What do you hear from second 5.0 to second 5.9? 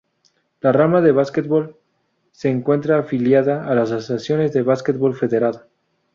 Federado.